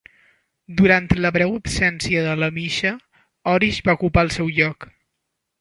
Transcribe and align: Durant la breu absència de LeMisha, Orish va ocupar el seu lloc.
Durant 0.79 1.09
la 1.25 1.31
breu 1.35 1.53
absència 1.57 2.25
de 2.29 2.33
LeMisha, 2.45 2.95
Orish 3.55 3.81
va 3.91 3.99
ocupar 4.01 4.29
el 4.31 4.37
seu 4.39 4.55
lloc. 4.61 4.93